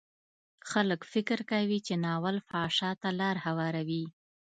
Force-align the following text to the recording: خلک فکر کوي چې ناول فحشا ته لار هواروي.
خلک 0.71 1.01
فکر 1.13 1.39
کوي 1.51 1.79
چې 1.87 1.93
ناول 2.05 2.35
فحشا 2.47 2.91
ته 3.01 3.09
لار 3.19 3.35
هواروي. 3.45 4.05